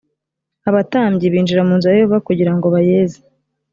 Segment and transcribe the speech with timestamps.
[0.69, 3.19] abatambyi binjira mu nzu ya yehova kugira ngo bayeze